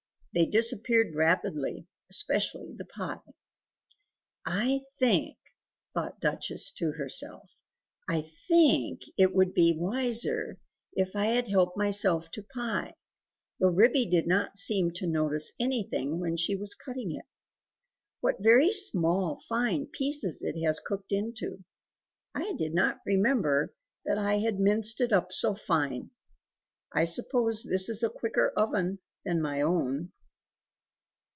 They 0.33 0.45
disappeared 0.45 1.13
rapidly, 1.13 1.87
especially 2.09 2.71
the 2.77 2.85
pie! 2.85 3.19
"I 4.45 4.79
think" 4.97 5.35
(thought 5.93 6.21
the 6.21 6.31
Duchess 6.31 6.71
to 6.77 6.93
herself) 6.93 7.51
"I 8.07 8.21
THINK 8.21 9.01
it 9.17 9.35
would 9.35 9.53
be 9.53 9.75
wiser 9.77 10.57
if 10.93 11.17
I 11.17 11.25
helped 11.49 11.75
myself 11.75 12.31
to 12.31 12.43
pie; 12.43 12.95
though 13.59 13.67
Ribby 13.71 14.05
did 14.09 14.25
not 14.25 14.55
seem 14.55 14.91
to 14.91 15.05
notice 15.05 15.51
anything 15.59 16.17
when 16.21 16.37
she 16.37 16.55
was 16.55 16.75
cutting 16.75 17.11
it. 17.13 17.25
What 18.21 18.37
very 18.41 18.71
small 18.71 19.41
fine 19.49 19.87
pieces 19.87 20.41
it 20.41 20.57
has 20.65 20.79
cooked 20.79 21.11
into! 21.11 21.65
I 22.33 22.53
did 22.53 22.73
not 22.73 23.01
remember 23.05 23.75
that 24.05 24.17
I 24.17 24.39
had 24.39 24.61
minced 24.61 25.01
it 25.01 25.11
up 25.11 25.33
so 25.33 25.55
fine; 25.55 26.09
I 26.93 27.03
suppose 27.03 27.63
this 27.65 27.89
is 27.89 28.01
a 28.01 28.09
quicker 28.09 28.51
oven 28.55 28.99
than 29.25 29.41
my 29.41 29.59
own." 29.59 30.13